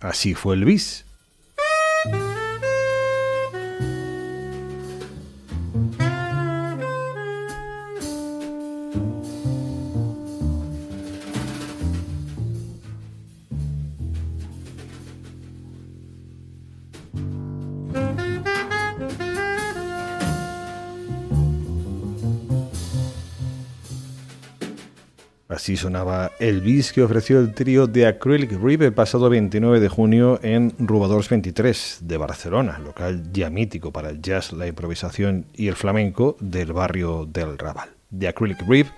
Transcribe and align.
Así 0.00 0.34
fue 0.34 0.54
el 0.54 0.64
bis. 0.64 1.04
Así 25.56 25.78
sonaba 25.78 26.32
el 26.38 26.60
bis 26.60 26.92
que 26.92 27.02
ofreció 27.02 27.40
el 27.40 27.54
trío 27.54 27.86
de 27.86 28.06
Acrylic 28.06 28.62
Rib 28.62 28.82
el 28.82 28.92
pasado 28.92 29.30
29 29.30 29.80
de 29.80 29.88
junio 29.88 30.38
en 30.42 30.74
Rubadors 30.78 31.30
23 31.30 32.00
de 32.02 32.18
Barcelona, 32.18 32.78
local 32.78 33.32
ya 33.32 33.48
mítico 33.48 33.90
para 33.90 34.10
el 34.10 34.20
jazz, 34.20 34.52
la 34.52 34.66
improvisación 34.66 35.46
y 35.54 35.68
el 35.68 35.74
flamenco 35.74 36.36
del 36.40 36.74
barrio 36.74 37.24
del 37.24 37.56
Raval. 37.56 37.88
De 38.10 38.28
Acrylic 38.28 38.68
Rib, 38.68 38.88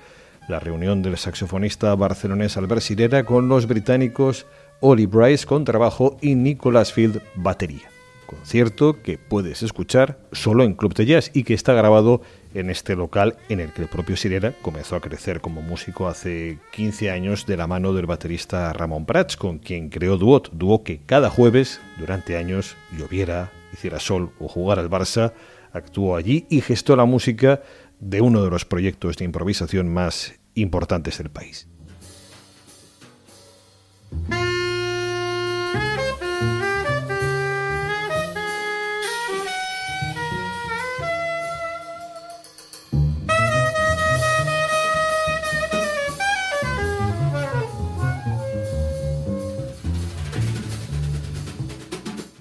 la 0.49 0.59
reunión 0.59 1.01
del 1.01 1.17
saxofonista 1.17 1.95
barcelonés 1.95 2.57
Albert 2.57 2.83
Sirera 2.83 3.23
con 3.23 3.47
los 3.49 3.69
británicos 3.69 4.45
Oli 4.81 5.07
Bryce 5.07 5.47
con 5.47 5.65
trabajo 5.65 6.17
y 6.21 6.35
Nicholas 6.35 6.93
Field 6.93 7.23
batería 7.37 7.89
concierto 8.29 9.03
que 9.03 9.19
puedes 9.19 9.63
escuchar 9.63 10.21
solo 10.31 10.63
en 10.63 10.75
Club 10.75 10.95
de 10.95 11.07
Jazz 11.07 11.31
y 11.35 11.43
que 11.43 11.55
está 11.55 11.73
grabado 11.73 12.21
en 12.55 12.71
este 12.71 12.95
local 12.95 13.37
en 13.49 13.59
el 13.59 13.73
que 13.73 13.83
el 13.83 13.89
propio 13.89 14.17
Sirera 14.17 14.53
comenzó 14.63 14.95
a 14.95 15.01
crecer 15.01 15.41
como 15.41 15.63
músico 15.63 16.07
hace 16.07 16.59
15 16.73 17.11
años 17.11 17.47
de 17.47 17.57
la 17.57 17.67
mano 17.67 17.93
del 17.95 18.07
baterista 18.07 18.73
Ramón 18.73 19.07
Prats, 19.07 19.37
con 19.37 19.59
quien 19.59 19.89
creó 19.89 20.19
Duot, 20.19 20.51
dúo 20.53 20.85
que 20.85 21.01
cada 21.01 21.31
jueves, 21.31 21.81
durante 21.99 22.37
años, 22.37 22.77
lloviera, 22.97 23.51
hiciera 23.73 23.99
sol 23.99 24.31
o 24.39 24.47
jugar 24.47 24.79
al 24.79 24.91
Barça, 24.91 25.33
actuó 25.73 26.17
allí 26.17 26.47
y 26.51 26.61
gestó 26.61 26.97
la 26.97 27.07
música 27.07 27.63
de 27.99 28.21
uno 28.21 28.45
de 28.45 28.51
los 28.51 28.65
proyectos 28.65 29.17
de 29.17 29.25
improvisación 29.25 29.93
más 29.93 30.35
importantes 30.55 31.19
del 31.19 31.31
país. 31.31 31.69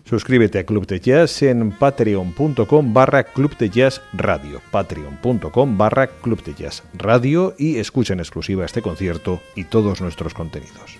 Suscríbete 0.09 0.59
a 0.59 0.65
Club 0.65 0.87
de 0.87 1.01
Jazz 1.01 1.41
en 1.41 1.71
patreon.com 1.71 2.93
barra 2.93 3.23
Club 3.23 3.57
de 3.57 3.69
Jazz 3.69 4.01
Radio, 4.13 4.61
patreon.com 4.71 5.77
barra 5.77 6.07
Club 6.07 6.41
de 6.43 6.53
Jazz 6.53 6.81
Radio 6.93 7.53
y 7.57 7.75
escucha 7.75 8.13
en 8.13 8.21
exclusiva 8.21 8.63
este 8.63 8.81
concierto 8.81 9.41
y 9.53 9.65
todos 9.65 9.99
nuestros 9.99 10.33
contenidos. 10.33 10.97